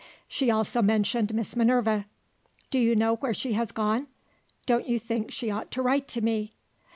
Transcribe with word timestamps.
She 0.27 0.49
also 0.49 0.81
mentioned 0.81 1.31
Miss 1.31 1.55
Minerva. 1.55 2.07
"Do 2.71 2.79
you 2.79 2.95
know 2.95 3.17
where 3.17 3.35
she 3.35 3.53
has 3.53 3.71
gone? 3.71 4.07
Don't 4.65 4.87
you 4.89 4.97
think 4.97 5.29
she 5.29 5.51
ought 5.51 5.69
to 5.73 5.81
write 5.83 6.07
to 6.07 6.21
me?" 6.21 6.53